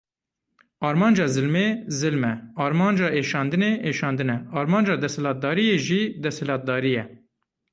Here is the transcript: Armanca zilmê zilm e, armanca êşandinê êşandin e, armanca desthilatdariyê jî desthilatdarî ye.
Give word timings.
Armanca 0.87 1.25
zilmê 1.35 1.65
zilm 1.99 2.23
e, 2.31 2.33
armanca 2.65 3.07
êşandinê 3.19 3.71
êşandin 3.89 4.29
e, 4.35 4.37
armanca 4.59 4.95
desthilatdariyê 5.03 5.77
jî 5.85 5.99
desthilatdarî 6.23 6.91
ye. 6.97 7.03